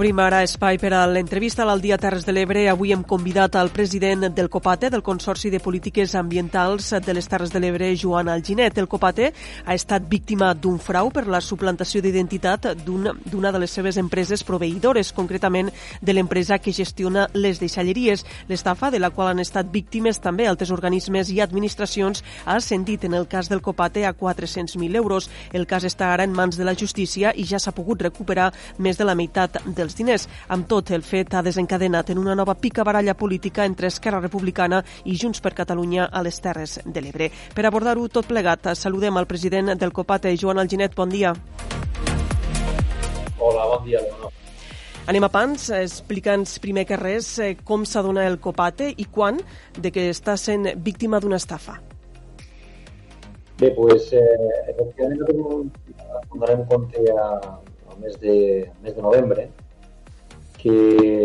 Obrim 0.00 0.16
ara 0.24 0.38
espai 0.40 0.78
per 0.80 0.94
a 0.96 1.02
l'entrevista 1.04 1.66
al 1.68 1.82
Dia 1.84 1.98
Terres 2.00 2.24
de 2.24 2.32
l'Ebre. 2.32 2.62
Avui 2.70 2.94
hem 2.94 3.02
convidat 3.04 3.52
al 3.60 3.68
president 3.68 4.30
del 4.32 4.48
COPATE, 4.48 4.88
del 4.88 5.02
Consorci 5.04 5.50
de 5.52 5.58
Polítiques 5.60 6.14
Ambientals 6.14 6.94
de 7.04 7.12
les 7.12 7.26
Terres 7.28 7.50
de 7.52 7.60
l'Ebre, 7.60 7.90
Joan 8.00 8.30
Alginet. 8.32 8.78
El 8.78 8.88
COPATE 8.88 9.26
ha 9.66 9.74
estat 9.74 10.06
víctima 10.08 10.54
d'un 10.54 10.78
frau 10.80 11.10
per 11.12 11.26
la 11.28 11.42
suplantació 11.44 12.00
d'identitat 12.00 12.70
d'una 12.80 13.12
un, 13.12 13.48
de 13.52 13.60
les 13.60 13.74
seves 13.76 13.98
empreses 14.00 14.40
proveïdores, 14.42 15.10
concretament 15.12 15.68
de 16.00 16.14
l'empresa 16.16 16.56
que 16.64 16.72
gestiona 16.72 17.26
les 17.34 17.60
deixalleries. 17.60 18.24
L'estafa, 18.48 18.88
de 18.90 19.02
la 19.04 19.12
qual 19.12 19.34
han 19.34 19.44
estat 19.44 19.68
víctimes 19.68 20.22
també 20.24 20.48
altres 20.48 20.72
organismes 20.72 21.28
i 21.28 21.42
administracions, 21.44 22.24
ha 22.46 22.56
ascendit 22.56 23.04
en 23.04 23.18
el 23.20 23.28
cas 23.28 23.52
del 23.52 23.60
COPATE 23.60 24.06
a 24.06 24.16
400.000 24.16 24.96
euros. 24.96 25.28
El 25.52 25.68
cas 25.68 25.84
està 25.84 26.14
ara 26.14 26.24
en 26.24 26.32
mans 26.32 26.56
de 26.56 26.64
la 26.64 26.72
justícia 26.74 27.36
i 27.36 27.44
ja 27.44 27.60
s'ha 27.60 27.76
pogut 27.76 28.00
recuperar 28.00 28.48
més 28.78 28.96
de 28.96 29.04
la 29.04 29.14
meitat 29.14 29.60
dels 29.90 29.98
diners. 29.98 30.28
Amb 30.48 30.68
tot, 30.68 30.90
el 30.94 31.02
fet 31.02 31.34
ha 31.34 31.42
desencadenat 31.42 32.10
en 32.10 32.18
una 32.18 32.34
nova 32.34 32.54
pica 32.54 32.84
baralla 32.84 33.14
política 33.14 33.64
entre 33.64 33.88
Esquerra 33.88 34.20
Republicana 34.20 34.82
i 35.04 35.16
Junts 35.16 35.40
per 35.40 35.54
Catalunya 35.54 36.08
a 36.10 36.22
les 36.22 36.40
Terres 36.40 36.80
de 36.84 37.00
l'Ebre. 37.00 37.30
Per 37.54 37.66
abordar-ho 37.66 38.08
tot 38.08 38.26
plegat, 38.26 38.70
saludem 38.74 39.16
al 39.16 39.26
president 39.26 39.74
del 39.76 39.92
COPATE, 39.92 40.36
Joan 40.36 40.58
Alginet. 40.58 40.94
Bon 40.94 41.08
dia. 41.08 41.34
Hola, 43.38 43.66
bon 43.66 43.84
dia, 43.84 44.00
Leonor. 44.00 44.32
Anem 45.08 45.24
a 45.24 45.30
pans, 45.32 45.70
explica'ns 45.74 46.58
primer 46.62 46.84
que 46.86 46.98
res 47.00 47.32
eh, 47.40 47.56
com 47.64 47.86
s'adona 47.88 48.26
el 48.28 48.38
Copate 48.38 48.92
i 48.96 49.08
quan 49.10 49.40
de 49.74 49.90
que 49.90 50.10
està 50.12 50.36
sent 50.38 50.68
víctima 50.76 51.18
d'una 51.18 51.40
estafa. 51.40 51.80
Bé, 53.58 53.72
doncs, 53.74 54.12
eh, 54.12 54.60
efectivament, 54.70 55.72
donarem 56.30 56.62
compte 56.68 57.02
a, 57.16 57.26
al 57.90 57.98
mes 58.04 58.20
de, 58.20 58.36
mes 58.84 58.94
de 58.94 59.02
novembre 59.02 59.48
que 60.60 60.72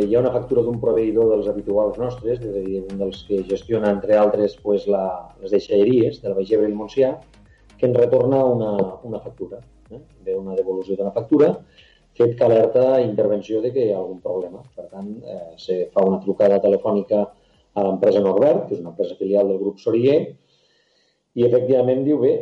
hi 0.08 0.16
ha 0.16 0.22
una 0.22 0.31
factura 0.31 0.64
d'un 0.64 0.78
proveïdor 0.80 1.28
dels 1.33 1.47
habituals 1.52 1.97
nostres, 2.00 2.39
és 2.39 2.52
a 2.52 2.64
dir, 2.64 2.81
un 2.83 3.02
dels 3.02 3.23
que 3.28 3.42
gestiona, 3.50 3.92
entre 3.92 4.16
altres, 4.19 4.55
pues, 4.64 4.88
la, 4.92 5.05
les 5.42 5.52
deixalleries 5.52 6.22
de 6.22 6.31
la 6.31 6.38
Baix 6.38 6.53
Ebre 6.55 6.69
i 6.69 6.72
el 6.72 6.77
Montsià, 6.80 7.11
que 7.75 7.89
ens 7.89 8.00
retorna 8.00 8.44
una, 8.47 8.72
una 9.03 9.19
factura. 9.19 9.59
Eh? 9.92 10.00
Ve 10.25 10.38
una 10.39 10.55
devolució 10.55 10.95
d'una 10.95 11.14
factura, 11.16 11.52
fet 12.16 12.38
que 12.39 12.47
alerta 12.47 13.02
intervenció 13.03 13.59
de 13.61 13.73
que 13.75 13.86
hi 13.86 13.92
ha 13.92 14.00
algun 14.00 14.22
problema. 14.23 14.64
Per 14.75 14.88
tant, 14.88 15.11
eh, 15.19 15.53
se 15.59 15.81
fa 15.92 16.05
una 16.08 16.22
trucada 16.23 16.61
telefònica 16.64 17.25
a 17.75 17.83
l'empresa 17.83 18.23
Norbert, 18.23 18.70
que 18.70 18.77
és 18.77 18.83
una 18.83 18.94
empresa 18.94 19.20
filial 19.20 19.52
del 19.52 19.59
grup 19.59 19.83
Sorier, 19.83 20.20
i 21.36 21.44
efectivament 21.44 22.05
diu, 22.08 22.22
bé, 22.23 22.33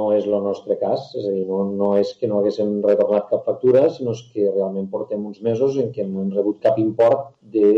no 0.00 0.10
és 0.16 0.26
el 0.26 0.38
nostre 0.44 0.76
cas, 0.80 1.10
és 1.20 1.26
a 1.28 1.32
dir, 1.34 1.44
no, 1.48 1.64
no 1.76 1.90
és 2.00 2.14
que 2.18 2.28
no 2.30 2.40
haguéssim 2.40 2.78
retornat 2.86 3.28
cap 3.32 3.44
factura, 3.48 3.88
sinó 3.92 4.16
que 4.32 4.48
realment 4.48 4.88
portem 4.92 5.26
uns 5.28 5.42
mesos 5.44 5.76
en 5.82 5.92
què 5.96 6.06
no 6.08 6.24
hem 6.24 6.32
rebut 6.36 6.62
cap 6.64 6.80
import 6.80 7.34
de, 7.56 7.72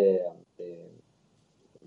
eh, 0.00 0.32
de, 0.58 0.72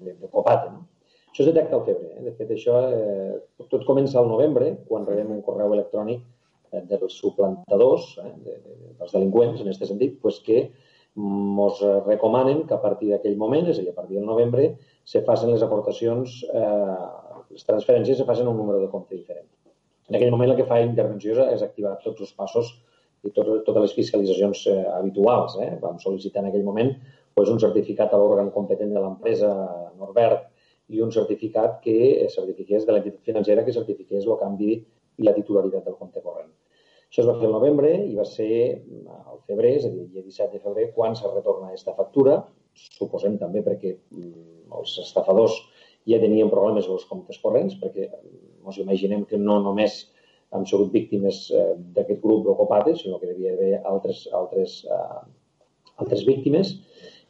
de, 0.06 0.16
de 0.16 0.32
copate. 0.32 0.72
No? 0.72 0.88
Això 1.32 1.46
es 1.46 1.50
detecta 1.54 1.78
al 1.78 1.86
febre. 1.88 2.10
Eh? 2.18 2.26
De 2.28 2.36
fet, 2.36 2.50
això 2.52 2.78
eh, 2.92 3.34
tot 3.72 3.86
comença 3.88 4.20
al 4.20 4.28
novembre, 4.32 4.74
quan 4.88 5.08
rebem 5.08 5.32
un 5.32 5.44
correu 5.46 5.76
electrònic 5.78 6.24
eh, 6.72 6.84
dels 6.90 7.16
suplantadors, 7.22 8.10
eh, 8.20 8.34
de, 8.48 8.58
de, 8.66 8.94
dels 9.00 9.16
delinqüents, 9.16 9.62
en 9.62 9.72
aquest 9.72 9.88
sentit, 9.88 10.18
pues 10.24 10.42
que 10.44 10.66
ens 11.12 11.80
recomanen 12.08 12.66
que 12.68 12.76
a 12.76 12.82
partir 12.84 13.10
d'aquell 13.12 13.40
moment, 13.40 13.68
és 13.72 13.80
a 13.80 13.84
dir, 13.84 13.92
a 13.92 14.00
partir 14.00 14.20
del 14.20 14.28
novembre, 14.28 14.70
se 15.08 15.24
facin 15.28 15.52
les 15.52 15.64
aportacions, 15.64 16.38
eh, 16.52 17.00
les 17.52 17.68
transferències 17.68 18.20
se 18.20 18.28
facin 18.28 18.48
un 18.52 18.60
número 18.60 18.80
de 18.84 18.92
compte 18.92 19.16
diferent. 19.16 19.48
En 20.10 20.18
aquell 20.18 20.32
moment 20.34 20.52
el 20.52 20.58
que 20.60 20.68
fa 20.70 20.82
intervenció 20.84 21.36
és 21.52 21.64
activar 21.66 21.98
tots 22.04 22.24
els 22.26 22.34
passos 22.38 22.72
i 23.28 23.32
tot, 23.36 23.50
totes 23.68 23.84
les 23.86 23.98
fiscalitzacions 23.98 24.64
eh, 24.72 24.78
habituals. 24.96 25.58
Eh? 25.62 25.76
Vam 25.84 26.00
sol·licitar 26.02 26.42
en 26.44 26.50
aquell 26.50 26.66
moment 26.68 26.96
pues, 27.36 27.50
un 27.50 27.62
certificat 27.62 28.14
a 28.14 28.22
l'òrgan 28.22 28.50
competent 28.56 28.96
de 28.96 29.04
l'empresa 29.04 29.52
Norbert 30.00 30.50
i 30.92 31.04
un 31.06 31.14
certificat 31.16 31.80
que 31.86 32.28
certifiqués 32.34 32.88
de 32.88 32.96
l'entitat 32.96 33.30
financera 33.30 33.64
que 33.64 33.76
certifiqués 33.76 34.26
el 34.26 34.40
canvi 34.42 34.74
i 34.76 35.28
la 35.28 35.36
titularitat 35.38 35.86
del 35.88 36.00
compte 36.00 36.24
corrent. 36.26 36.50
Això 37.12 37.24
es 37.24 37.28
va 37.28 37.36
fer 37.40 37.48
el 37.50 37.56
novembre 37.56 37.92
i 38.08 38.14
va 38.16 38.24
ser 38.24 38.50
al 39.12 39.40
febrer, 39.48 39.74
és 39.80 39.86
a 39.86 39.92
dir, 39.92 40.06
el 40.06 40.12
dia 40.14 40.24
17 40.24 40.56
de 40.56 40.64
febrer, 40.64 40.86
quan 40.96 41.16
se 41.20 41.28
retorna 41.28 41.68
aquesta 41.68 41.96
factura, 41.98 42.38
suposem 42.96 43.36
també 43.40 43.64
perquè 43.66 43.98
mm, 43.98 44.72
els 44.80 44.94
estafadors 45.04 45.58
ja 46.08 46.22
tenien 46.24 46.50
problemes 46.50 46.88
amb 46.88 46.96
els 46.96 47.08
comptes 47.10 47.42
corrents, 47.44 47.76
perquè 47.82 48.08
ens 48.66 48.80
imaginem 48.84 49.26
que 49.30 49.40
no 49.42 49.60
només 49.64 50.04
han 50.52 50.66
sigut 50.68 50.92
víctimes 50.92 51.46
eh, 51.56 51.74
d'aquest 51.96 52.22
grup 52.24 52.46
d'Ocopate, 52.46 52.96
sinó 53.00 53.20
que 53.20 53.30
devia 53.32 53.54
haver 53.56 53.74
altres, 53.88 54.26
altres, 54.36 54.82
eh, 54.86 55.22
altres 56.04 56.26
víctimes. 56.28 56.76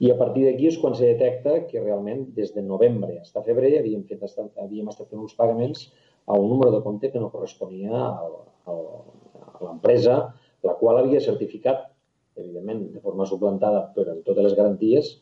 I 0.01 0.09
a 0.09 0.17
partir 0.17 0.47
d'aquí 0.47 0.71
és 0.71 0.79
quan 0.81 0.95
se 0.97 1.05
detecta 1.05 1.59
que 1.69 1.81
realment 1.83 2.25
des 2.37 2.55
de 2.55 2.63
novembre 2.65 3.19
fins 3.19 3.35
a 3.37 3.43
febrer 3.45 3.75
havíem, 3.79 4.07
fet, 4.09 4.23
havíem 4.57 4.89
estat 4.89 5.11
fent 5.11 5.21
uns 5.21 5.37
pagaments 5.37 5.91
a 6.25 6.37
un 6.37 6.49
número 6.49 6.71
de 6.73 6.81
compte 6.81 7.11
que 7.11 7.21
no 7.21 7.29
corresponia 7.29 7.93
al, 7.93 8.33
al, 8.71 8.81
a 9.43 9.63
l'empresa, 9.67 10.17
la 10.65 10.77
qual 10.79 10.97
havia 10.97 11.21
certificat, 11.21 11.89
evidentment, 12.37 12.87
de 12.95 13.01
forma 13.03 13.27
suplantada, 13.29 13.91
però 13.95 14.15
amb 14.15 14.25
totes 14.25 14.47
les 14.47 14.57
garanties, 14.57 15.15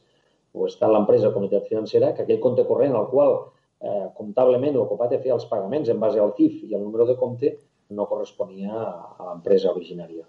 o 0.55 0.65
està 0.67 0.87
l'empresa 0.89 1.33
comunitat 1.35 1.67
financera, 1.67 2.13
que 2.15 2.23
aquell 2.23 2.41
compte 2.43 2.65
corrent 2.67 2.95
al 2.95 3.09
qual 3.11 3.35
eh, 3.81 4.07
comptablement 4.17 4.75
el 4.75 4.87
Copate 4.89 5.21
feia 5.23 5.37
els 5.37 5.47
pagaments 5.49 5.89
en 5.89 5.99
base 5.99 6.19
al 6.19 6.35
CIF 6.37 6.63
i 6.67 6.75
al 6.75 6.83
número 6.83 7.07
de 7.09 7.15
compte 7.19 7.55
no 7.95 8.05
corresponia 8.05 8.75
a 8.75 9.29
l'empresa 9.31 9.71
originària. 9.71 10.25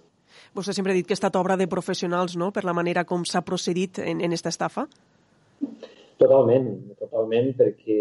Vostè 0.54 0.72
sempre 0.72 0.94
ha 0.94 0.96
dit 0.96 1.06
que 1.06 1.14
ha 1.14 1.18
estat 1.18 1.36
obra 1.36 1.56
de 1.58 1.68
professionals, 1.68 2.36
no?, 2.38 2.50
per 2.54 2.64
la 2.64 2.74
manera 2.76 3.04
com 3.04 3.24
s'ha 3.26 3.42
procedit 3.46 3.98
en, 3.98 4.22
en 4.24 4.32
esta 4.32 4.52
estafa? 4.54 4.86
Totalment, 6.20 6.68
totalment, 7.00 7.54
perquè 7.56 8.00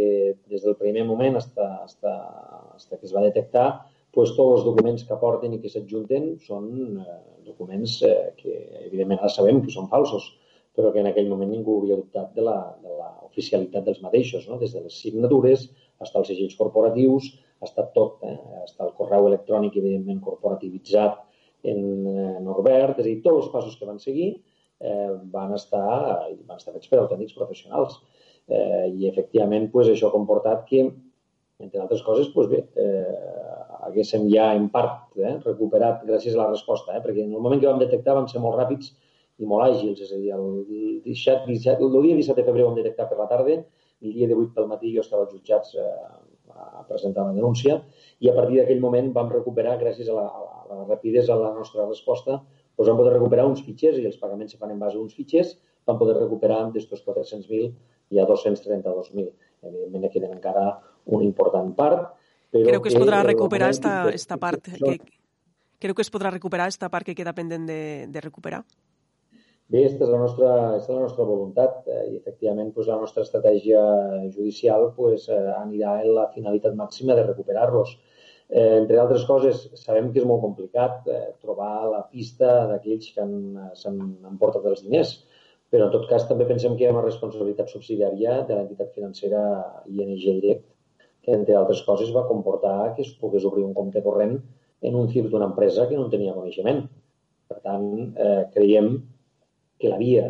des 0.51 0.65
del 0.65 0.75
primer 0.79 1.05
moment 1.07 1.39
fins 1.39 1.95
que 2.89 3.05
es 3.07 3.15
va 3.15 3.23
detectar, 3.25 3.67
pues, 4.15 4.33
tots 4.35 4.59
els 4.59 4.67
documents 4.67 5.05
que 5.05 5.15
aporten 5.15 5.53
i 5.55 5.61
que 5.63 5.71
s'adjunten 5.71 6.33
són 6.45 6.69
eh, 6.99 7.17
documents 7.47 7.99
eh, 8.07 8.33
que, 8.39 8.55
evidentment, 8.85 9.21
ara 9.21 9.31
sabem 9.33 9.61
que 9.63 9.73
són 9.73 9.89
falsos, 9.91 10.27
però 10.77 10.91
que 10.93 11.01
en 11.01 11.09
aquell 11.09 11.29
moment 11.29 11.51
ningú 11.51 11.79
havia 11.79 11.97
dubtat 11.99 12.33
de 12.35 12.45
la, 12.45 12.57
de 12.83 12.95
la 12.99 13.09
oficialitat 13.27 13.85
dels 13.87 14.01
mateixos, 14.05 14.47
no? 14.49 14.59
des 14.61 14.73
de 14.75 14.83
les 14.85 14.99
signatures 15.03 15.69
fins 15.99 16.13
als 16.15 16.29
segells 16.31 16.55
corporatius, 16.59 17.33
estat 17.65 17.89
tot, 17.95 18.21
eh? 18.23 18.37
està 18.63 18.85
el 18.85 18.93
correu 18.97 19.27
electrònic, 19.27 19.75
evidentment, 19.81 20.21
corporativitzat 20.23 21.19
en 21.67 21.81
eh, 22.07 22.37
Norbert, 22.45 23.01
és 23.01 23.03
a 23.03 23.09
dir, 23.09 23.17
tots 23.25 23.43
els 23.43 23.51
passos 23.51 23.75
que 23.75 23.89
van 23.89 23.99
seguir 23.99 24.29
eh, 24.79 25.11
van, 25.33 25.53
estar, 25.57 25.89
van 26.47 26.57
estar 26.57 26.73
fets 26.75 26.87
per 26.87 27.01
autèntics 27.01 27.35
professionals. 27.35 27.99
Eh, 28.47 28.87
I, 28.95 29.09
efectivament, 29.09 29.67
pues, 29.73 29.91
això 29.91 30.09
ha 30.09 30.15
comportat 30.15 30.63
que, 30.69 30.85
entre 31.59 31.83
altres 31.83 32.01
coses, 32.05 32.31
pues, 32.33 32.47
bé, 32.49 32.63
eh, 32.79 33.59
haguéssim 33.89 34.25
ja 34.31 34.49
en 34.55 34.69
part 34.73 35.19
eh, 35.19 35.35
recuperat 35.43 36.05
gràcies 36.07 36.35
a 36.35 36.43
la 36.43 36.49
resposta, 36.53 36.95
eh, 36.95 37.03
perquè 37.03 37.25
en 37.25 37.35
el 37.35 37.43
moment 37.43 37.61
que 37.61 37.69
vam 37.69 37.81
detectar 37.81 38.15
vam 38.17 38.29
ser 38.31 38.41
molt 38.43 38.57
ràpids 38.59 38.93
i 39.39 39.47
molt 39.47 39.65
àgils, 39.69 40.01
és 40.03 40.11
a 40.11 40.19
dir, 40.19 40.33
el, 40.35 40.47
17, 41.05 41.47
17, 41.47 41.85
el 41.85 42.01
dia 42.03 42.17
17 42.19 42.41
de 42.41 42.47
febrer 42.47 42.65
vam 42.67 42.75
detectar 42.77 43.07
per 43.09 43.19
la 43.19 43.27
tarda, 43.31 43.59
el 43.99 44.15
dia 44.15 44.27
18 44.27 44.55
pel 44.55 44.67
matí 44.67 44.91
jo 44.95 45.03
estava 45.05 45.25
als 45.25 45.33
jutjats 45.35 45.75
eh, 45.79 45.87
a 46.59 46.83
presentar 46.87 47.23
una 47.23 47.35
denúncia 47.37 47.79
i 48.19 48.29
a 48.29 48.35
partir 48.35 48.59
d'aquell 48.59 48.81
moment 48.83 49.11
vam 49.15 49.31
recuperar, 49.31 49.77
gràcies 49.79 50.09
a 50.11 50.17
la, 50.17 50.25
a 50.27 50.79
la 50.81 50.85
rapidesa 50.89 51.35
a 51.35 51.39
la 51.39 51.53
nostra 51.55 51.87
resposta, 51.87 52.39
doncs 52.75 52.91
vam 52.91 52.99
poder 52.99 53.15
recuperar 53.15 53.47
uns 53.47 53.63
fitxers 53.63 53.99
i 53.99 54.07
els 54.07 54.19
pagaments 54.19 54.55
se 54.55 54.59
fan 54.59 54.73
en 54.75 54.79
base 54.81 54.97
a 54.97 55.03
uns 55.03 55.15
fitxers, 55.15 55.55
vam 55.87 55.99
poder 55.99 56.17
recuperar 56.19 56.61
d'estos 56.73 57.03
400.000 57.05 57.71
i 58.09 58.19
a 58.19 58.25
232.000. 58.27 59.29
Evidentment, 59.69 60.11
queden 60.13 60.35
encara 60.35 60.65
una 61.05 61.25
important 61.25 61.73
part. 61.77 62.11
Però 62.49 62.65
Creu 62.65 62.83
que 62.83 62.91
es 62.91 62.97
podrà 62.97 63.21
recuperar 63.25 63.69
esta, 63.75 63.95
esta 64.09 64.37
part? 64.41 64.65
Que, 64.65 64.97
creu 65.79 65.95
que 65.95 66.05
es 66.05 66.11
podrà 66.13 66.31
recuperar 66.33 66.69
esta 66.71 66.89
part 66.89 67.05
que 67.05 67.17
queda 67.17 67.35
pendent 67.37 67.67
de, 67.69 67.81
de 68.09 68.23
recuperar? 68.25 68.63
Bé, 69.69 69.83
aquesta 69.83 70.05
és 70.07 70.09
la 70.09 70.19
nostra, 70.19 70.51
és 70.79 70.87
la 70.89 71.01
nostra 71.03 71.25
voluntat 71.29 71.83
eh, 71.85 72.03
i, 72.09 72.15
efectivament, 72.17 72.71
pues, 72.73 72.87
la 72.89 72.95
nostra 72.97 73.21
estratègia 73.21 73.81
judicial 74.33 74.87
pues, 74.95 75.27
eh, 75.29 75.41
anirà 75.59 75.99
en 76.01 76.15
la 76.15 76.23
finalitat 76.33 76.73
màxima 76.79 77.13
de 77.17 77.25
recuperar-los. 77.27 77.91
Eh, 78.49 78.79
entre 78.79 78.97
altres 78.97 79.27
coses, 79.29 79.67
sabem 79.77 80.07
que 80.09 80.23
és 80.23 80.25
molt 80.25 80.41
complicat 80.41 81.05
eh, 81.13 81.19
trobar 81.43 81.73
la 81.91 81.99
pista 82.09 82.49
d'aquells 82.71 83.11
que 83.13 83.27
s'han 83.81 83.99
emportat 84.31 84.65
els 84.71 84.81
diners, 84.87 85.11
però 85.69 85.85
en 85.85 85.93
tot 85.93 86.09
cas 86.09 86.25
també 86.25 86.49
pensem 86.49 86.73
que 86.73 86.87
hi 86.87 86.89
ha 86.89 86.95
una 86.95 87.05
responsabilitat 87.05 87.69
subsidiària 87.69 88.39
de 88.49 88.57
l'entitat 88.57 88.89
financera 88.97 89.43
ING 89.85 90.17
Direct, 90.17 90.65
que 91.21 91.37
entre 91.37 91.59
altres 91.61 91.85
coses 91.85 92.09
va 92.15 92.25
comportar 92.31 92.95
que 92.95 93.05
es 93.05 93.13
pogués 93.21 93.45
obrir 93.45 93.67
un 93.67 93.77
compte 93.77 94.01
corrent 94.01 94.39
en 94.81 94.97
un 94.97 95.13
CIF 95.13 95.29
d'una 95.29 95.53
empresa 95.53 95.85
que 95.85 96.01
no 96.01 96.09
en 96.09 96.11
tenia 96.17 96.33
coneixement. 96.33 96.87
Per 97.53 97.61
tant, 97.61 97.89
eh, 98.17 98.43
creiem 98.57 98.93
que 99.79 99.91
la 99.91 99.97
via 99.97 100.27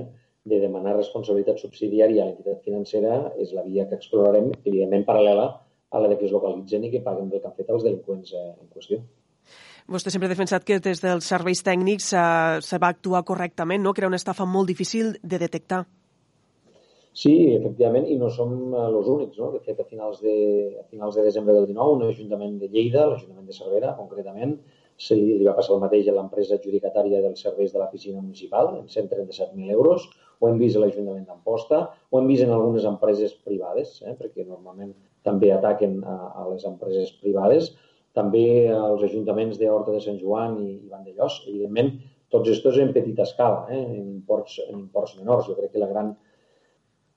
de 0.49 0.59
demanar 0.61 0.95
responsabilitat 0.95 1.59
subsidiària 1.61 2.23
a 2.23 2.29
l'entitat 2.29 2.63
financera 2.65 3.33
és 3.37 3.53
la 3.53 3.65
via 3.67 3.87
que 3.89 3.97
explorarem, 3.99 4.51
evidentment 4.63 5.05
paral·lela 5.07 5.49
a 5.89 6.01
la 6.01 6.09
de 6.09 6.17
que 6.17 6.27
es 6.29 6.33
localitzen 6.33 6.85
i 6.85 6.91
que 6.93 7.03
paguen 7.05 7.29
del 7.29 7.41
que 7.41 7.49
han 7.49 7.57
fet 7.57 7.69
els 7.73 7.85
delinqüents 7.85 8.33
eh, 8.33 8.49
en 8.53 8.69
qüestió. 8.73 9.01
Vostè 9.89 10.11
sempre 10.13 10.27
ha 10.29 10.35
defensat 10.35 10.65
que 10.65 10.77
des 10.85 10.99
dels 11.01 11.25
serveis 11.25 11.63
tècnics 11.65 12.11
uh, 12.13 12.59
se 12.61 12.77
va 12.77 12.91
actuar 12.93 13.23
correctament, 13.25 13.81
no? 13.81 13.93
que 13.93 14.03
era 14.03 14.09
una 14.11 14.19
estafa 14.21 14.45
molt 14.45 14.69
difícil 14.69 15.15
de 15.23 15.39
detectar. 15.41 15.87
Sí, 17.19 17.33
efectivament, 17.55 18.05
i 18.05 18.19
no 18.19 18.29
som 18.29 18.53
els 18.77 19.09
únics. 19.09 19.39
No? 19.41 19.49
De 19.55 19.63
fet, 19.65 19.79
a 19.81 19.87
finals 19.89 20.21
de, 20.21 20.35
a 20.77 20.85
finals 20.91 21.17
de 21.17 21.25
desembre 21.25 21.55
del 21.57 21.65
19, 21.65 21.95
un 21.97 22.05
ajuntament 22.05 22.59
de 22.61 22.69
Lleida, 22.69 23.07
l'Ajuntament 23.09 23.49
de 23.49 23.57
Cervera, 23.57 23.95
concretament, 23.97 24.53
se 24.99 25.15
li, 25.15 25.37
li 25.39 25.47
va 25.47 25.55
passar 25.57 25.75
el 25.75 25.83
mateix 25.83 26.09
a 26.09 26.15
l'empresa 26.15 26.57
adjudicatària 26.57 27.21
dels 27.23 27.43
serveis 27.45 27.71
de 27.73 27.79
la 27.81 27.89
piscina 27.91 28.21
municipal, 28.21 28.73
en 28.81 28.87
137.000 28.91 29.71
euros, 29.75 30.09
ho 30.39 30.47
hem 30.47 30.59
vist 30.59 30.77
a 30.77 30.83
l'Ajuntament 30.83 31.25
d'Amposta, 31.27 31.83
ho 32.09 32.19
hem 32.19 32.27
vist 32.31 32.45
en 32.45 32.53
algunes 32.55 32.87
empreses 32.87 33.35
privades, 33.47 33.97
eh, 34.05 34.15
perquè 34.19 34.45
normalment 34.47 34.93
també 35.27 35.51
ataquen 35.51 35.99
a, 36.03 36.17
a 36.43 36.47
les 36.51 36.65
empreses 36.67 37.11
privades, 37.23 37.73
també 38.15 38.45
als 38.73 39.03
ajuntaments 39.07 39.59
d'Horta 39.59 39.93
de 39.95 40.01
Sant 40.03 40.17
Joan 40.21 40.57
i, 40.63 40.71
i 40.85 40.91
Vandellós. 40.91 41.41
Evidentment, 41.47 41.91
tots 42.33 42.49
estos 42.51 42.79
en 42.81 42.93
petita 42.95 43.25
escala, 43.27 43.65
eh, 43.69 43.83
en, 43.83 44.07
imports, 44.19 44.59
en 44.67 44.79
imports 44.79 45.15
menors. 45.19 45.47
Jo 45.47 45.57
crec 45.59 45.75
que 45.75 45.83
la 45.83 45.91
gran, 45.91 46.15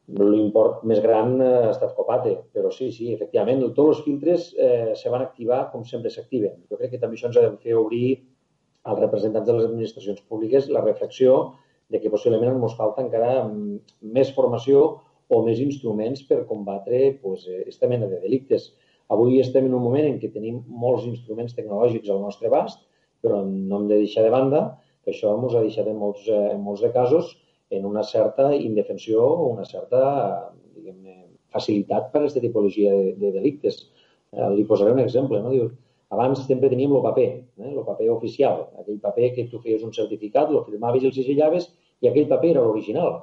l'import 0.09 0.83
més 0.89 1.01
gran 1.03 1.37
eh, 1.41 1.51
ha 1.67 1.71
estat 1.71 1.95
Copate, 1.97 2.35
però 2.55 2.73
sí, 2.75 2.91
sí, 2.93 3.13
efectivament, 3.15 3.63
tots 3.77 3.97
els 3.97 4.05
filtres 4.07 4.51
eh, 4.59 4.93
se 4.99 5.11
van 5.13 5.23
activar 5.23 5.65
com 5.73 5.85
sempre 5.89 6.11
s'activen. 6.11 6.59
Jo 6.71 6.79
crec 6.81 6.95
que 6.95 7.03
també 7.03 7.19
això 7.19 7.31
ens 7.31 7.39
ha 7.39 7.47
de 7.47 7.57
fer 7.63 7.77
obrir 7.79 8.19
als 8.83 8.99
representants 8.99 9.47
de 9.47 9.57
les 9.57 9.69
administracions 9.69 10.23
públiques 10.29 10.69
la 10.69 10.83
reflexió 10.83 11.55
de 11.93 12.01
que 12.01 12.11
possiblement 12.11 12.57
ens 12.57 12.77
falta 12.79 13.05
encara 13.05 13.47
més 14.03 14.33
formació 14.35 15.03
o 15.33 15.43
més 15.47 15.61
instruments 15.63 16.25
per 16.29 16.43
combatre 16.49 17.19
pues, 17.23 17.47
aquesta 17.63 17.89
mena 17.89 18.09
de 18.11 18.19
delictes. 18.21 18.73
Avui 19.13 19.39
estem 19.41 19.69
en 19.69 19.77
un 19.77 19.85
moment 19.85 20.09
en 20.09 20.19
què 20.21 20.33
tenim 20.33 20.63
molts 20.67 21.07
instruments 21.09 21.55
tecnològics 21.55 22.11
al 22.11 22.21
nostre 22.25 22.51
abast, 22.51 22.83
però 23.23 23.43
no 23.47 23.79
hem 23.79 23.89
de 23.91 24.01
deixar 24.03 24.25
de 24.27 24.33
banda 24.35 24.63
que 25.05 25.13
això 25.13 25.33
ens 25.37 25.55
ha 25.55 25.63
deixat 25.63 25.89
en 25.91 25.99
molts, 26.01 26.27
eh, 26.29 26.49
en 26.55 26.61
molts 26.65 26.83
de 26.83 26.91
casos 26.95 27.33
en 27.73 27.87
una 27.89 28.03
certa 28.05 28.51
indefensió 28.55 29.25
o 29.25 29.49
una 29.53 29.65
certa 29.65 30.03
facilitat 31.53 32.11
per 32.13 32.21
a 32.21 32.25
aquesta 32.25 32.41
tipologia 32.41 32.93
de, 32.93 33.13
de 33.21 33.33
delictes. 33.37 33.79
Eh, 34.33 34.49
li 34.57 34.65
posaré 34.69 34.93
un 34.95 35.03
exemple. 35.03 35.41
No? 35.45 35.53
Diu, 35.53 35.69
abans 36.13 36.41
sempre 36.47 36.71
teníem 36.73 36.95
el 36.97 37.05
paper, 37.05 37.29
eh? 37.61 37.73
el 37.73 37.85
paper 37.87 38.09
oficial, 38.15 38.67
aquell 38.81 39.01
paper 39.01 39.33
que 39.37 39.47
tu 39.53 39.61
feies 39.65 39.85
un 39.85 39.93
certificat, 39.97 40.51
el 40.51 40.65
firmaves 40.69 41.05
i 41.05 41.11
el 41.11 41.15
segellaves 41.17 41.71
i 42.03 42.11
aquell 42.11 42.29
paper 42.33 42.55
era 42.55 42.65
l'original. 42.65 43.23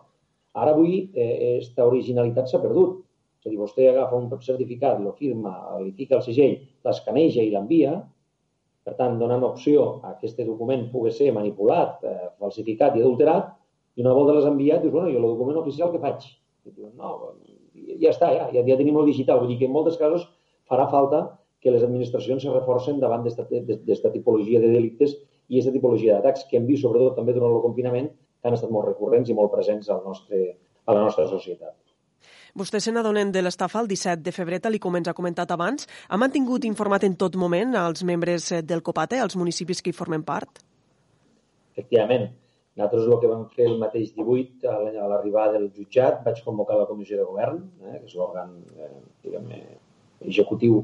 Ara 0.58 0.74
avui 0.74 1.04
aquesta 1.10 1.84
eh, 1.84 1.90
originalitat 1.90 2.50
s'ha 2.50 2.62
perdut. 2.64 3.04
És 3.40 3.48
a 3.48 3.52
dir, 3.54 3.60
vostè 3.60 3.86
agafa 3.88 4.18
un 4.18 4.28
certificat, 4.44 4.98
lo 5.00 5.14
firma, 5.16 5.54
li 5.80 5.94
fica 5.96 6.18
el 6.18 6.24
segell, 6.26 6.58
l'escaneja 6.84 7.40
i 7.40 7.54
l'envia, 7.54 7.94
per 8.84 8.98
tant, 8.98 9.16
donant 9.20 9.46
opció 9.48 9.86
a 10.04 10.18
que 10.18 10.28
aquest 10.28 10.42
document 10.44 10.90
pugui 10.92 11.14
ser 11.16 11.30
manipulat, 11.32 12.04
eh, 12.04 12.28
falsificat 12.42 12.98
i 12.98 13.04
adulterat, 13.06 13.54
i 14.00 14.04
una 14.06 14.16
volta 14.16 14.36
l'has 14.36 14.48
enviat, 14.48 14.80
dius, 14.80 14.94
bueno, 14.94 15.10
i 15.12 15.18
el 15.20 15.26
document 15.28 15.58
oficial 15.60 15.92
què 15.92 16.00
faig? 16.00 16.24
I 16.64 16.72
diuen, 16.72 16.94
no, 16.96 17.34
ja 18.00 18.14
està, 18.14 18.30
ja, 18.32 18.46
ja, 18.54 18.64
ja 18.64 18.78
tenim 18.80 18.96
el 19.02 19.10
digital. 19.12 19.42
Vull 19.42 19.52
dir 19.52 19.60
que 19.60 19.68
en 19.68 19.76
molts 19.76 20.00
casos 20.00 20.24
farà 20.72 20.86
falta 20.88 21.26
que 21.60 21.74
les 21.74 21.84
administracions 21.84 22.46
se 22.46 22.54
reforcen 22.54 23.02
davant 23.04 23.28
d'aquesta 23.28 24.14
tipologia 24.14 24.64
de 24.64 24.72
delictes 24.72 25.18
i 25.50 25.58
aquesta 25.58 25.76
tipologia 25.76 26.16
d'atacs 26.16 26.48
que 26.48 26.56
hem 26.56 26.70
vist, 26.70 26.86
sobretot 26.86 27.20
també 27.20 27.36
durant 27.36 27.58
el 27.58 27.64
confinament, 27.66 28.10
que 28.40 28.48
han 28.48 28.56
estat 28.56 28.72
molt 28.72 28.88
recurrents 28.88 29.28
i 29.28 29.36
molt 29.36 29.52
presents 29.52 29.92
al 29.92 30.04
nostre, 30.08 30.46
a 30.86 30.96
la 30.96 31.04
nostra 31.04 31.28
societat. 31.28 31.76
Vostè 32.56 32.80
se 32.80 32.96
n'adonen 32.96 33.34
de 33.36 33.44
l'estafa 33.44 33.84
el 33.84 33.92
17 33.92 34.24
de 34.24 34.32
febrer, 34.32 34.64
tal 34.64 34.80
com 34.80 34.96
ens 34.96 35.12
ha 35.12 35.18
comentat 35.18 35.52
abans. 35.52 35.92
Ha 36.08 36.18
mantingut 36.18 36.64
informat 36.66 37.04
en 37.04 37.20
tot 37.20 37.36
moment 37.36 37.76
als 37.76 38.08
membres 38.08 38.54
del 38.64 38.82
COPATE, 38.82 39.20
als 39.20 39.36
municipis 39.36 39.84
que 39.84 39.92
hi 39.92 40.00
formen 40.00 40.24
part? 40.24 40.64
Efectivament. 41.76 42.32
Nosaltres 42.80 43.08
el 43.12 43.18
que 43.20 43.28
vam 43.28 43.42
fer 43.52 43.66
el 43.68 43.74
mateix 43.80 44.14
18, 44.16 44.70
a 44.72 45.08
l'arribada 45.12 45.58
del 45.58 45.66
jutjat, 45.76 46.22
vaig 46.24 46.38
convocar 46.46 46.78
la 46.80 46.86
comissió 46.88 47.18
de 47.20 47.26
govern, 47.28 47.58
eh, 47.84 47.98
que 47.98 48.08
és 48.08 48.14
l'òrgan 48.16 48.54
eh, 48.80 49.58
executiu 50.24 50.78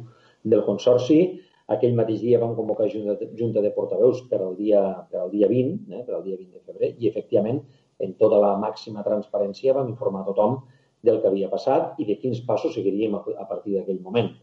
del 0.44 0.66
consorci. 0.68 1.22
Aquell 1.72 1.96
mateix 1.96 2.20
dia 2.20 2.42
vam 2.42 2.52
convocar 2.58 2.90
junta, 2.92 3.30
junta 3.40 3.64
de 3.64 3.72
portaveus 3.78 4.26
per 4.28 4.42
al 4.44 4.58
dia, 4.60 4.82
per 5.08 5.22
al 5.22 5.32
dia 5.32 5.48
20, 5.48 5.80
eh, 5.96 6.04
per 6.04 6.18
al 6.18 6.28
dia 6.28 6.36
20 6.36 6.52
de 6.52 6.66
febrer, 6.68 6.92
i 7.00 7.08
efectivament, 7.08 7.64
en 8.04 8.12
tota 8.20 8.44
la 8.44 8.52
màxima 8.60 9.08
transparència, 9.08 9.78
vam 9.80 9.96
informar 9.96 10.26
tothom 10.28 10.60
del 11.06 11.22
que 11.24 11.32
havia 11.32 11.48
passat 11.48 11.96
i 12.04 12.10
de 12.12 12.20
quins 12.20 12.44
passos 12.44 12.76
seguiríem 12.76 13.16
a, 13.16 13.24
a 13.40 13.48
partir 13.48 13.80
d'aquell 13.80 14.04
moment. 14.04 14.34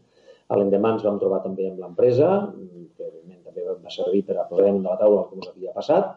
A 0.49 0.57
l'endemà 0.57 0.97
ens 0.97 1.05
vam 1.05 1.21
trobar 1.21 1.43
també 1.45 1.69
amb 1.69 1.85
l'empresa, 1.85 2.33
que 2.97 3.05
evidentment 3.11 3.45
també 3.45 3.69
va 3.69 3.93
servir 3.93 4.25
per 4.25 4.41
a 4.41 4.49
posar 4.49 4.71
damunt 4.71 4.89
de 4.89 4.89
la 4.89 4.97
taula 5.05 5.21
el 5.21 5.29
que 5.29 5.41
ens 5.43 5.53
havia 5.53 5.77
passat, 5.77 6.15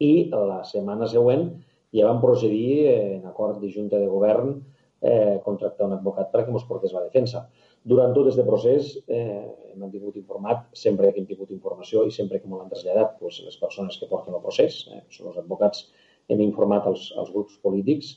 i 0.00 0.12
la 0.32 0.62
setmana 0.64 1.08
següent 1.10 1.48
ja 1.96 2.06
vam 2.08 2.20
procedir, 2.22 2.86
en 3.18 3.26
acord 3.28 3.58
de 3.60 3.70
Junta 3.72 3.98
de 3.98 4.08
Govern, 4.08 4.54
eh, 5.00 5.40
contractar 5.44 5.86
un 5.88 5.96
advocat 5.96 6.30
perquè 6.32 6.52
ens 6.52 6.66
portés 6.68 6.92
la 6.94 7.02
defensa. 7.06 7.46
Durant 7.90 8.12
tot 8.14 8.28
aquest 8.28 8.46
procés 8.46 8.90
eh, 9.08 9.46
hem 9.72 9.86
tingut 9.90 10.16
informat, 10.20 10.66
sempre 10.76 11.10
que 11.10 11.22
hem 11.22 11.28
tingut 11.28 11.50
informació 11.54 12.04
i 12.06 12.12
sempre 12.14 12.40
que 12.40 12.48
m'ho 12.48 12.60
han 12.60 12.72
traslladat 12.72 13.16
pues, 13.18 13.40
les 13.44 13.56
persones 13.60 13.96
que 13.98 14.08
porten 14.10 14.36
el 14.36 14.42
procés, 14.44 14.82
eh, 14.92 15.00
que 15.06 15.16
són 15.16 15.30
els 15.32 15.40
advocats, 15.40 15.86
hem 16.28 16.42
informat 16.44 16.86
els, 16.86 17.08
els 17.18 17.32
grups 17.34 17.56
polítics, 17.64 18.12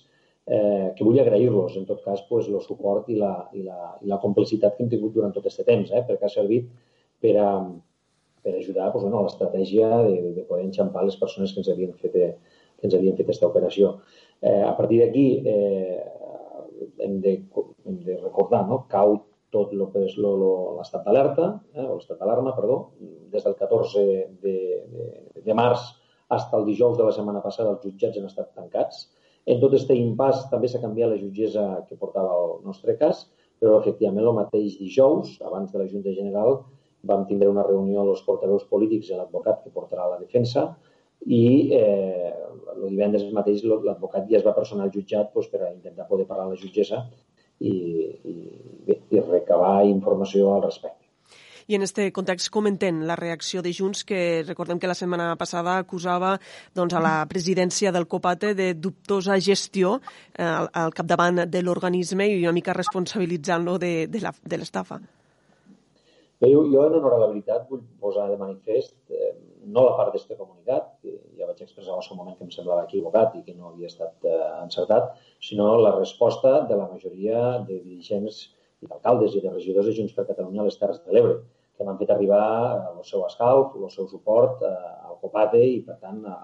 eh, 0.45 0.91
que 0.97 1.07
vull 1.07 1.21
agrair-los, 1.23 1.77
en 1.79 1.87
tot 1.87 2.03
cas, 2.03 2.21
pues, 2.29 2.51
el 2.51 2.61
suport 2.61 3.07
i 3.09 3.17
la, 3.17 3.33
i, 3.55 3.63
la, 3.63 3.95
i 4.03 4.11
la 4.11 4.19
complicitat 4.21 4.75
que 4.75 4.83
hem 4.83 4.91
tingut 4.91 5.15
durant 5.15 5.33
tot 5.33 5.47
aquest 5.47 5.63
temps, 5.65 5.91
eh, 5.91 6.03
perquè 6.07 6.27
ha 6.27 6.35
servit 6.35 6.67
per 7.23 7.37
a, 7.39 7.49
per 8.43 8.55
ajudar 8.57 8.89
doncs, 8.91 9.05
bueno, 9.05 9.21
a 9.21 9.27
l'estratègia 9.27 9.89
de, 10.07 10.33
de 10.37 10.45
poder 10.47 10.67
enxampar 10.67 11.05
les 11.07 11.17
persones 11.21 11.53
que 11.53 11.63
ens 11.63 11.71
havien 11.73 11.93
fet, 12.01 12.15
eh, 12.15 12.59
que 12.79 12.89
ens 12.89 12.97
havien 12.97 13.17
fet 13.17 13.27
aquesta 13.27 13.49
operació. 13.49 13.97
Eh, 14.41 14.61
a 14.67 14.73
partir 14.77 14.99
d'aquí 15.01 15.27
eh, 15.47 15.99
hem, 16.99 17.19
de, 17.23 17.37
hem 17.87 17.99
de 18.07 18.17
recordar, 18.19 18.65
no? 18.69 18.83
cau 18.91 19.21
tot 19.53 19.73
el 19.75 19.83
que 19.93 20.05
és 20.07 20.15
l'estat 20.17 21.03
d'alerta, 21.05 21.49
eh, 21.75 21.85
o 21.85 21.97
l'estat 21.97 22.19
d'alarma, 22.19 22.55
perdó, 22.57 22.79
des 23.33 23.43
del 23.45 23.57
14 23.59 24.05
de, 24.43 24.55
de, 24.93 25.09
de 25.45 25.57
març 25.57 25.91
fins 26.33 26.53
al 26.57 26.65
dijous 26.65 26.97
de 26.97 27.05
la 27.05 27.13
setmana 27.13 27.41
passada 27.43 27.75
els 27.75 27.83
jutjats 27.85 28.17
han 28.17 28.25
estat 28.29 28.53
tancats. 28.57 29.07
En 29.45 29.59
tot 29.61 29.73
aquest 29.73 29.91
impàs 29.93 30.47
també 30.51 30.69
s'ha 30.71 30.81
canviat 30.81 31.11
la 31.11 31.19
jutgessa 31.19 31.63
que 31.89 31.99
portava 31.99 32.33
el 32.39 32.53
nostre 32.65 32.95
cas, 32.97 33.27
però 33.59 33.79
efectivament 33.79 34.25
el 34.25 34.37
mateix 34.37 34.77
dijous, 34.79 35.35
abans 35.45 35.71
de 35.71 35.81
la 35.81 35.87
Junta 35.91 36.13
General, 36.15 36.63
vam 37.03 37.25
tindre 37.27 37.51
una 37.51 37.65
reunió 37.67 38.01
amb 38.01 38.13
els 38.13 38.23
portaveus 38.25 38.65
polítics 38.69 39.11
i 39.11 39.17
l'advocat 39.17 39.63
que 39.63 39.73
portarà 39.75 40.07
la 40.09 40.19
defensa 40.21 40.69
i 41.25 41.71
eh, 41.75 42.31
divendres 42.89 43.29
mateix 43.35 43.63
l'advocat 43.67 44.27
ja 44.29 44.39
es 44.39 44.47
va 44.47 44.55
personar 44.55 44.87
al 44.87 44.95
jutjat 44.95 45.31
doncs, 45.35 45.47
per 45.51 45.63
a 45.63 45.71
intentar 45.71 46.07
poder 46.09 46.27
parlar 46.27 46.47
amb 46.47 46.55
la 46.55 46.61
jutgessa 46.61 47.05
i, 47.59 47.71
i, 47.71 48.35
bé, 48.87 48.99
i 49.11 49.23
recabar 49.23 49.85
informació 49.87 50.51
al 50.55 50.63
respecte. 50.65 50.99
I 51.67 51.77
en 51.77 51.85
aquest 51.85 52.01
context 52.11 52.49
comenten 52.51 53.05
la 53.07 53.15
reacció 53.15 53.61
de 53.63 53.71
Junts, 53.71 54.03
que 54.03 54.43
recordem 54.43 54.81
que 54.81 54.89
la 54.89 54.97
setmana 54.99 55.29
passada 55.39 55.77
acusava 55.79 56.33
doncs, 56.75 56.91
a 56.91 56.99
la 56.99 57.15
presidència 57.31 57.93
del 57.95 58.07
COPATE 58.11 58.51
de 58.59 58.73
dubtosa 58.75 59.39
gestió 59.39 59.95
eh, 60.35 60.43
al, 60.43 60.67
al 60.73 60.91
capdavant 60.91 61.45
de 61.47 61.63
l'organisme 61.63 62.27
i 62.27 62.41
una 62.43 62.55
mica 62.59 62.75
responsabilitzant-lo 62.75 63.79
de, 63.79 63.93
de 64.11 64.57
l'estafa. 64.59 64.99
Bé, 66.41 66.49
jo, 66.51 66.63
en 66.65 67.03
veritat, 67.03 67.67
vull 67.69 67.83
posar 68.01 68.29
de 68.31 68.37
manifest 68.39 68.95
eh, 69.11 69.33
no 69.73 69.85
la 69.85 69.93
part 69.97 70.11
d'aquesta 70.11 70.35
comunitat, 70.39 70.89
que 71.01 71.13
ja 71.39 71.47
vaig 71.47 71.61
expressar 71.63 71.95
al 71.95 72.03
seu 72.03 72.17
moment 72.19 72.35
que 72.37 72.43
em 72.47 72.51
semblava 72.51 72.83
equivocat 72.87 73.37
i 73.39 73.43
que 73.45 73.55
no 73.55 73.69
havia 73.69 73.91
estat 73.91 74.27
eh, 74.27 74.39
encertat, 74.63 75.13
sinó 75.49 75.69
la 75.79 75.93
resposta 75.95 76.61
de 76.69 76.79
la 76.79 76.89
majoria 76.91 77.43
de 77.67 77.79
dirigents 77.79 78.43
i 78.83 78.89
d'alcaldes 78.89 79.37
i 79.37 79.43
de 79.43 79.53
regidors 79.53 79.87
de 79.87 79.95
Junts 79.99 80.15
per 80.17 80.27
Catalunya 80.27 80.63
a 80.63 80.67
les 80.67 80.79
Terres 80.81 80.99
de 81.05 81.15
l'Ebre, 81.15 81.37
que 81.77 81.87
m'han 81.87 81.97
fet 82.01 82.11
arribar 82.13 82.43
el 82.91 83.01
seu 83.07 83.23
escalf, 83.25 83.77
el 83.79 83.89
seu 83.93 84.09
suport 84.11 84.61
eh, 84.67 84.75
al 85.07 85.17
COPATE 85.23 85.63
i, 85.63 85.79
per 85.87 85.97
tant, 86.01 86.21
a, 86.27 86.37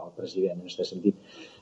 al 0.00 0.12
president, 0.16 0.60
en 0.60 0.68
aquest 0.68 0.92
sentit. 0.92 1.16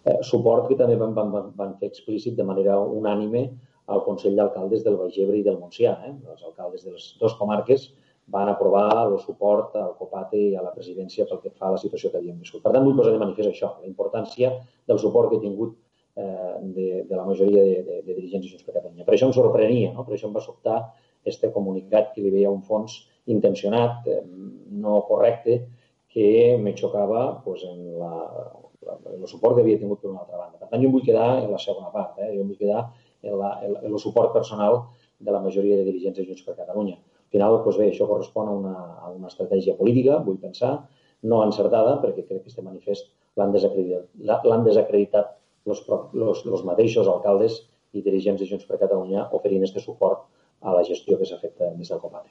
Eh, 0.04 0.18
suport 0.26 0.68
que 0.68 0.76
també 0.78 0.98
van, 0.98 1.14
van, 1.16 1.52
van 1.56 1.78
fer 1.80 1.92
explícit 1.92 2.36
de 2.38 2.46
manera 2.50 2.78
unànime 2.78 3.48
al 3.94 4.04
Consell 4.04 4.36
d'Alcaldes 4.36 4.84
del 4.84 4.98
Baix 5.00 5.16
Ebre 5.22 5.38
i 5.40 5.46
del 5.46 5.58
Montsià. 5.60 5.94
Eh? 6.08 6.12
Els 6.32 6.44
alcaldes 6.44 6.84
de 6.84 6.94
les 6.94 7.08
dues 7.20 7.34
comarques 7.40 7.88
van 8.28 8.48
aprovar 8.52 8.88
el 9.06 9.16
suport 9.24 9.76
al 9.80 9.94
COPATE 9.98 10.40
i 10.50 10.56
a 10.56 10.62
la 10.64 10.72
presidència 10.74 11.26
pel 11.28 11.40
que 11.44 11.52
fa 11.56 11.68
a 11.68 11.74
la 11.76 11.80
situació 11.80 12.10
que 12.12 12.20
havíem 12.20 12.38
viscut. 12.42 12.62
Per 12.64 12.72
tant, 12.74 12.84
vull 12.84 12.96
posar 12.98 13.14
de 13.14 13.22
manifest 13.22 13.48
això, 13.50 13.72
la 13.80 13.88
importància 13.88 14.52
del 14.90 15.00
suport 15.00 15.32
que 15.32 15.38
he 15.38 15.44
tingut 15.46 15.74
eh, 16.20 16.56
de, 16.76 16.88
de 17.08 17.16
la 17.16 17.24
majoria 17.24 17.64
de, 17.64 17.82
de, 17.86 18.00
de 18.04 18.18
dirigents 18.18 18.44
de 18.44 18.52
Junts 18.52 18.66
per 18.66 18.76
Catalunya. 18.76 19.06
Per 19.08 19.16
això 19.16 19.30
em 19.30 19.34
sorprenia, 19.36 19.94
no? 19.96 20.04
per 20.04 20.16
això 20.18 20.28
em 20.28 20.36
va 20.36 20.44
sobtar 20.44 20.78
este 21.24 21.50
comunicat 21.54 22.12
que 22.14 22.24
li 22.24 22.32
veia 22.34 22.52
un 22.52 22.60
fons 22.68 23.00
intencionat, 23.32 24.06
eh, 24.12 24.20
no 24.84 25.00
correcte, 25.08 25.62
que 26.12 26.56
me 26.60 26.74
xocava 26.76 27.40
pues, 27.44 27.64
en 27.64 27.98
la, 28.00 28.12
el 29.14 29.26
suport 29.28 29.56
que 29.56 29.64
havia 29.64 29.80
tingut 29.80 30.00
per 30.02 30.12
una 30.12 30.24
altra 30.24 30.40
banda. 30.40 30.60
Per 30.60 30.68
tant, 30.68 30.80
jo 30.82 30.88
em 30.88 30.94
vull 30.94 31.04
quedar 31.04 31.28
en 31.42 31.52
la 31.52 31.60
segona 31.62 31.92
part. 31.94 32.20
Eh? 32.20 32.34
Jo 32.36 32.44
em 32.44 32.52
vull 32.52 32.60
quedar 32.60 32.84
el, 33.22 33.42
el, 33.66 33.76
el 33.88 33.98
suport 33.98 34.32
personal 34.32 34.82
de 35.18 35.34
la 35.34 35.40
majoria 35.40 35.76
de 35.76 35.86
dirigents 35.86 36.18
de 36.18 36.26
Junts 36.26 36.44
per 36.46 36.56
Catalunya. 36.56 36.96
Al 36.98 37.32
final, 37.34 37.58
doncs 37.64 37.78
bé, 37.80 37.88
això 37.90 38.06
correspon 38.08 38.48
a 38.48 38.54
una, 38.56 38.76
a 39.04 39.10
una 39.12 39.28
estratègia 39.32 39.76
política, 39.76 40.20
vull 40.24 40.38
pensar, 40.40 40.76
no 41.22 41.42
encertada, 41.44 41.98
perquè 42.02 42.24
crec 42.26 42.44
que 42.44 42.52
este 42.52 42.62
manifest 42.62 43.10
l'han 43.38 43.52
desacreditat, 43.54 44.08
l'han 44.46 44.64
desacreditat 44.66 45.34
los, 45.68 45.82
los, 46.12 46.44
los 46.46 46.64
mateixos 46.64 47.10
alcaldes 47.10 47.60
i 47.92 48.02
dirigents 48.02 48.40
de 48.40 48.48
Junts 48.48 48.66
per 48.68 48.78
Catalunya 48.80 49.28
oferint 49.36 49.64
este 49.66 49.82
suport 49.84 50.26
a 50.60 50.74
la 50.74 50.84
gestió 50.84 51.18
que 51.18 51.26
s'ha 51.26 51.38
fet 51.38 51.60
des 51.78 51.88
del 51.88 52.00
Comate. 52.02 52.30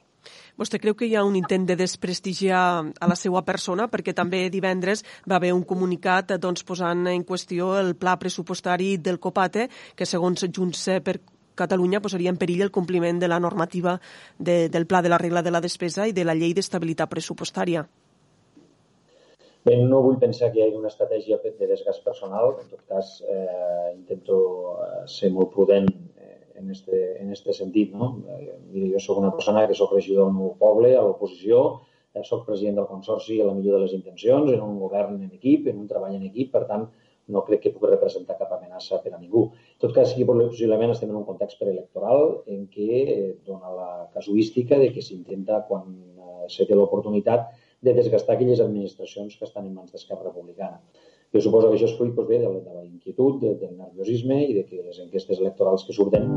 Vostè 0.58 0.80
creu 0.82 0.96
que 0.98 1.06
hi 1.06 1.14
ha 1.16 1.24
un 1.24 1.36
intent 1.38 1.64
de 1.68 1.76
desprestigiar 1.78 2.62
a 2.90 3.08
la 3.08 3.16
seva 3.16 3.44
persona? 3.46 3.86
Perquè 3.88 4.14
també 4.14 4.48
divendres 4.50 5.04
va 5.30 5.38
haver 5.38 5.52
un 5.54 5.62
comunicat 5.62 6.34
doncs, 6.42 6.64
posant 6.66 7.06
en 7.06 7.24
qüestió 7.24 7.76
el 7.78 7.94
pla 7.96 8.18
pressupostari 8.18 8.96
del 8.98 9.20
Copate, 9.20 9.68
que 9.94 10.06
segons 10.06 10.44
Junts 10.50 10.88
per 11.04 11.20
Catalunya 11.58 12.00
posaria 12.00 12.30
en 12.30 12.36
perill 12.38 12.62
el 12.62 12.74
compliment 12.74 13.18
de 13.18 13.28
la 13.28 13.40
normativa 13.42 13.96
de, 14.38 14.68
del 14.68 14.86
pla 14.86 15.02
de 15.02 15.10
la 15.10 15.18
regla 15.18 15.42
de 15.42 15.50
la 15.50 15.60
despesa 15.60 16.06
i 16.06 16.14
de 16.14 16.26
la 16.26 16.36
llei 16.38 16.54
d'estabilitat 16.54 17.10
pressupostària. 17.10 17.82
Bé, 19.66 19.74
no 19.90 19.98
vull 20.04 20.20
pensar 20.22 20.52
que 20.52 20.60
hi 20.60 20.68
hagi 20.68 20.78
una 20.78 20.90
estratègia 20.92 21.40
de 21.42 21.66
desgast 21.66 22.04
personal. 22.04 22.54
En 22.62 22.68
tot 22.70 22.84
cas, 22.86 23.18
eh, 23.26 23.90
intento 23.96 24.38
eh, 24.84 25.02
ser 25.10 25.32
molt 25.34 25.50
prudent 25.54 25.90
en 26.58 26.70
este, 26.70 27.20
en 27.22 27.32
este 27.32 27.52
sentit. 27.52 27.94
No? 27.94 28.22
Eh, 28.28 28.58
mira, 28.72 28.92
jo 28.94 29.00
sóc 29.00 29.18
una 29.22 29.32
persona 29.34 29.66
que 29.66 29.76
sóc 29.78 29.94
regidor 29.94 30.26
del 30.26 30.36
meu 30.36 30.54
poble, 30.60 30.94
a 30.96 31.04
l'oposició, 31.06 31.64
eh, 32.14 32.24
sóc 32.24 32.46
president 32.46 32.80
del 32.80 32.88
Consorci 32.90 33.40
a 33.40 33.46
la 33.48 33.54
millor 33.56 33.78
de 33.78 33.84
les 33.86 33.94
intencions, 33.96 34.50
en 34.52 34.64
un 34.64 34.78
govern 34.80 35.20
en 35.22 35.30
equip, 35.32 35.68
en 35.68 35.78
un 35.84 35.88
treball 35.90 36.16
en 36.16 36.26
equip, 36.30 36.52
per 36.52 36.64
tant, 36.70 36.88
no 37.28 37.42
crec 37.44 37.66
que 37.66 37.72
pugui 37.74 37.90
representar 37.90 38.38
cap 38.38 38.52
amenaça 38.56 39.02
per 39.04 39.12
a 39.14 39.18
ningú. 39.20 39.50
En 39.76 39.80
tot 39.84 39.92
cas, 39.96 40.14
que 40.16 40.24
possiblement 40.24 40.94
estem 40.94 41.10
en 41.10 41.20
un 41.20 41.26
context 41.28 41.60
preelectoral 41.60 42.42
en 42.46 42.66
què 42.72 42.90
eh, 43.04 43.32
dona 43.46 43.72
la 43.74 43.90
casuística 44.14 44.78
de 44.80 44.92
que 44.94 45.04
s'intenta, 45.04 45.64
quan 45.68 45.92
se 46.48 46.64
té 46.64 46.76
l'oportunitat, 46.76 47.50
de 47.80 47.94
desgastar 47.94 48.34
aquelles 48.34 48.60
administracions 48.60 49.36
que 49.36 49.46
estan 49.46 49.66
en 49.66 49.74
mans 49.76 49.92
d'Esquerra 49.92 50.30
Republicana. 50.30 50.80
Jo 51.34 51.42
suposo 51.44 51.68
que 51.68 51.76
això 51.76 51.88
és 51.90 51.96
fruit 51.98 52.14
doncs, 52.16 52.28
bé, 52.28 52.38
de, 52.40 52.48
la, 52.48 52.60
de 52.64 52.74
la 52.74 52.84
inquietud, 52.86 53.40
de, 53.42 53.54
del 53.60 53.74
nerviosisme 53.76 54.38
i 54.46 54.54
de 54.56 54.64
que 54.68 54.80
les 54.80 55.00
enquestes 55.04 55.40
electorals 55.42 55.84
que 55.84 55.96
surten 55.96 56.28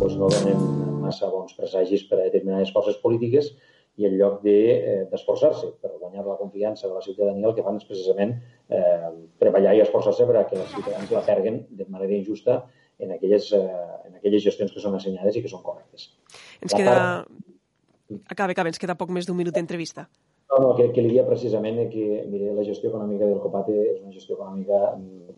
doncs, 0.00 0.14
no 0.16 0.30
donen 0.32 0.62
massa 1.02 1.28
bons 1.32 1.56
presagis 1.56 2.06
per 2.08 2.20
a 2.20 2.28
determinades 2.28 2.72
forces 2.72 2.96
polítiques 3.02 3.52
i 3.98 4.06
en 4.06 4.14
lloc 4.14 4.40
d'esforçar-se 4.44 5.66
de, 5.66 5.74
per 5.82 5.96
guanyar 5.98 6.24
la 6.24 6.38
confiança 6.38 6.86
de 6.86 6.94
la 6.94 7.02
ciutadania, 7.02 7.48
el 7.50 7.56
que 7.56 7.64
fan 7.66 7.80
és 7.80 7.88
precisament 7.88 8.36
eh, 8.70 9.10
treballar 9.42 9.74
i 9.74 9.82
esforçar-se 9.82 10.26
per 10.28 10.36
a 10.38 10.44
que 10.48 10.58
els 10.60 10.70
ciutadans 10.70 11.14
la 11.16 11.24
perguen 11.26 11.64
de 11.80 11.88
manera 11.90 12.14
injusta 12.14 12.60
en 13.02 13.12
aquelles, 13.16 13.50
eh, 13.58 13.64
en 14.06 14.20
aquelles 14.20 14.44
gestions 14.44 14.72
que 14.74 14.82
són 14.84 14.94
assenyades 14.98 15.36
i 15.36 15.42
que 15.42 15.50
són 15.50 15.64
correctes. 15.66 16.12
Ens 16.62 16.74
la 16.74 16.80
queda... 16.80 16.94
Part... 16.94 17.44
Acaba, 18.32 18.54
acaba, 18.54 18.70
ens 18.70 18.80
queda 18.80 18.96
poc 18.96 19.10
més 19.12 19.26
d'un 19.28 19.36
minut 19.36 19.52
d'entrevista. 19.52 20.06
No, 20.62 20.74
que, 20.76 20.88
que 20.94 21.02
li 21.04 21.12
dia 21.14 21.24
precisament 21.26 21.80
que 21.92 22.06
mire, 22.30 22.52
la 22.56 22.64
gestió 22.66 22.90
econòmica 22.92 23.26
del 23.26 23.40
Copate 23.42 23.74
és 23.74 23.98
una 24.00 24.14
gestió 24.14 24.36
econòmica 24.36 24.80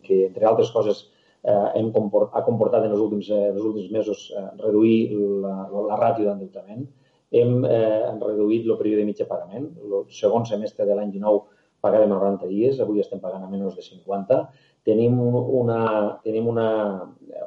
que, 0.05 0.25
entre 0.27 0.47
altres 0.49 0.71
coses, 0.75 1.03
eh, 1.43 1.67
hem 1.79 1.91
comport, 1.95 2.31
ha 2.33 2.43
comportat 2.45 2.85
en 2.87 2.95
els 2.95 3.03
últims, 3.05 3.29
eh, 3.29 3.47
els 3.51 3.61
últims 3.61 3.91
mesos 3.93 4.27
eh, 4.35 4.47
reduir 4.63 4.97
la, 5.45 5.55
la 5.89 5.99
ràtio 5.99 6.27
d'endeutament. 6.27 6.85
Hem, 7.31 7.63
eh, 7.63 8.11
reduït 8.19 8.67
el 8.67 8.77
període 8.79 9.03
de 9.03 9.07
mitja 9.07 9.27
pagament. 9.29 9.69
El 9.87 10.05
segon 10.11 10.47
semestre 10.49 10.87
de 10.87 10.97
l'any 10.97 11.13
19 11.15 11.50
pagàvem 11.81 12.11
a 12.11 12.19
90 12.19 12.49
dies, 12.51 12.79
avui 12.83 13.01
estem 13.03 13.21
pagant 13.23 13.43
a 13.45 13.49
menys 13.49 13.77
de 13.77 13.85
50 13.85 14.41
tenim 14.83 15.19
una, 15.21 16.19
tenim 16.23 16.47
una, 16.49 16.67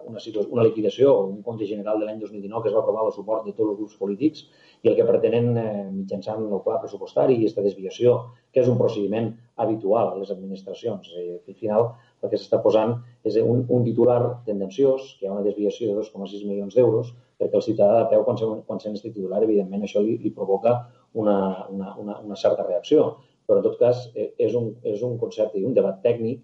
una, 0.07 0.21
situació, 0.23 0.53
una 0.55 0.65
liquidació, 0.67 1.15
un 1.27 1.41
compte 1.43 1.67
general 1.67 1.99
de 1.99 2.07
l'any 2.07 2.21
2019 2.21 2.63
que 2.63 2.71
es 2.71 2.77
va 2.77 2.83
aprovar 2.85 3.07
el 3.09 3.15
suport 3.17 3.47
de 3.47 3.55
tots 3.57 3.73
els 3.73 3.81
grups 3.81 3.97
polítics 3.99 4.45
i 4.85 4.91
el 4.91 4.95
que 4.99 5.07
pretenen 5.09 5.51
eh, 5.59 5.67
mitjançant 5.91 6.45
el 6.45 6.63
pla 6.63 6.79
pressupostari 6.83 7.35
i 7.35 7.43
aquesta 7.43 7.65
desviació, 7.67 8.15
que 8.55 8.63
és 8.63 8.71
un 8.71 8.79
procediment 8.79 9.33
habitual 9.65 10.13
a 10.13 10.21
les 10.21 10.31
administracions. 10.31 11.11
Eh, 11.19 11.41
al 11.41 11.59
final 11.59 11.91
el 12.23 12.31
que 12.31 12.39
s'està 12.39 12.63
posant 12.63 13.01
és 13.27 13.41
un, 13.43 13.67
un 13.67 13.85
titular 13.87 14.21
tendenciós, 14.47 15.17
que 15.19 15.27
hi 15.27 15.31
ha 15.31 15.35
una 15.35 15.47
desviació 15.47 15.91
de 15.91 15.99
2,6 15.99 16.47
milions 16.47 16.79
d'euros, 16.79 17.11
perquè 17.41 17.59
el 17.59 17.67
ciutadà 17.67 18.05
de 18.05 18.11
peu, 18.15 18.23
quan 18.23 18.39
se, 18.39 18.47
quan 18.69 18.79
se 18.81 18.95
titular, 19.03 19.43
evidentment 19.43 19.83
això 19.83 20.01
li, 20.05 20.21
li 20.23 20.31
provoca 20.31 20.85
una, 21.19 21.67
una, 21.71 21.97
una, 21.99 22.21
una 22.23 22.37
certa 22.39 22.63
reacció. 22.63 23.17
Però, 23.47 23.61
en 23.61 23.67
tot 23.67 23.79
cas, 23.81 24.09
eh, 24.15 24.33
és 24.41 24.55
un, 24.59 24.73
és 24.83 25.03
un 25.07 25.19
concepte 25.21 25.61
i 25.61 25.65
un 25.69 25.75
debat 25.77 26.01
tècnic 26.05 26.43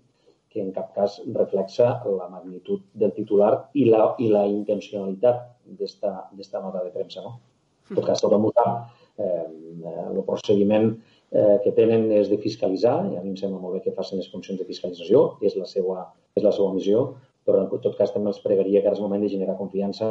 que 0.50 0.60
en 0.60 0.72
cap 0.74 0.90
cas 0.96 1.20
reflexa 1.34 1.92
la 2.18 2.26
magnitud 2.28 2.82
del 2.92 3.12
titular 3.14 3.52
i 3.78 3.86
la, 3.86 4.14
i 4.18 4.28
la 4.32 4.44
intencionalitat 4.50 5.46
d'esta 5.78 6.62
nota 6.64 6.82
de 6.82 6.90
premsa. 6.94 7.22
No? 7.22 7.38
En 7.90 7.98
tot 7.98 8.06
cas, 8.06 8.22
tothom 8.22 8.48
ho 8.48 8.52
sap. 8.56 8.90
Eh, 9.20 9.46
el 10.10 10.20
procediment 10.26 10.90
eh, 11.30 11.56
que 11.64 11.72
tenen 11.76 12.08
és 12.16 12.30
de 12.32 12.38
fiscalitzar, 12.42 12.96
i 13.12 13.18
a 13.18 13.24
mi 13.24 13.34
em 13.34 13.38
sembla 13.38 13.60
molt 13.62 13.78
bé 13.78 13.84
que 13.86 13.96
facin 13.96 14.20
les 14.20 14.30
funcions 14.32 14.58
de 14.58 14.66
fiscalització, 14.68 15.24
és 15.44 15.56
la 15.60 15.68
seva, 15.70 16.06
és 16.34 16.46
la 16.46 16.52
seva 16.56 16.72
missió, 16.74 17.04
però 17.46 17.64
en 17.64 17.70
tot 17.72 17.96
cas 17.98 18.12
també 18.14 18.32
els 18.32 18.42
pregaria 18.44 18.82
que 18.82 18.90
ara 18.90 18.98
és 18.98 19.02
moment 19.02 19.22
de 19.22 19.30
generar 19.32 19.58
confiança 19.58 20.10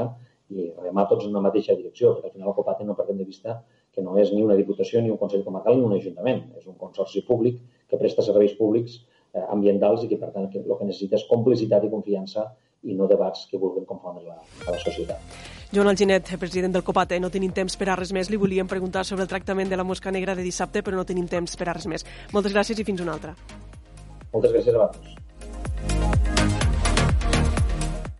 i 0.50 0.70
remar 0.80 1.08
tots 1.10 1.26
en 1.26 1.36
una 1.36 1.46
mateixa 1.46 1.76
direcció, 1.78 2.16
perquè 2.16 2.32
al 2.32 2.36
final 2.38 2.52
el 2.52 2.58
COPATE 2.58 2.88
no 2.88 2.98
perdem 2.98 3.20
de 3.22 3.28
vista 3.28 3.60
que 4.00 4.06
no 4.08 4.16
és 4.22 4.32
ni 4.32 4.42
una 4.46 4.56
diputació, 4.56 5.04
ni 5.04 5.12
un 5.12 5.20
Consell 5.20 5.44
Comarcal, 5.44 5.76
ni 5.76 5.84
un 5.86 5.98
Ajuntament. 5.98 6.46
És 6.60 6.66
un 6.72 6.80
consorci 6.80 7.26
públic 7.28 7.60
que 7.92 8.00
presta 8.00 8.24
serveis 8.24 8.56
públics 8.56 8.96
eh, 9.34 9.44
ambientals 9.52 10.06
i 10.06 10.10
que, 10.12 10.18
per 10.22 10.32
tant, 10.32 10.48
que, 10.54 10.64
el 10.64 10.80
que 10.80 10.88
necessita 10.88 11.20
és 11.20 11.28
complicitat 11.30 11.84
i 11.84 11.92
confiança 11.92 12.48
i 12.88 12.96
no 12.96 13.10
debats 13.12 13.44
que 13.52 13.60
vulguin 13.60 13.84
confondre 13.86 14.24
la, 14.24 14.40
a 14.40 14.72
la 14.72 14.80
societat. 14.80 15.40
Joan 15.76 15.92
Alginet, 15.92 16.32
president 16.40 16.78
del 16.78 16.86
COPATE, 16.88 17.20
no 17.20 17.30
tenim 17.34 17.52
temps 17.54 17.76
per 17.78 17.90
a 17.92 17.98
res 18.00 18.14
més. 18.16 18.32
Li 18.32 18.40
volíem 18.40 18.72
preguntar 18.72 19.04
sobre 19.06 19.28
el 19.28 19.32
tractament 19.32 19.70
de 19.70 19.78
la 19.78 19.86
mosca 19.86 20.14
negra 20.16 20.38
de 20.38 20.48
dissabte, 20.48 20.82
però 20.86 20.98
no 20.98 21.06
tenim 21.06 21.28
temps 21.28 21.60
per 21.60 21.68
a 21.68 21.76
res 21.76 21.90
més. 21.92 22.08
Moltes 22.34 22.56
gràcies 22.56 22.80
i 22.80 22.88
fins 22.88 23.04
una 23.04 23.18
altra. 23.20 23.36
Moltes 24.32 24.56
gràcies 24.56 24.74
a 24.74 24.80
vosaltres. 24.80 25.29